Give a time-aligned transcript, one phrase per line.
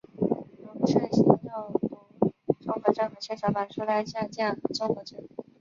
[0.63, 5.19] 溶血性尿毒综合征和血小板数量下降综合征。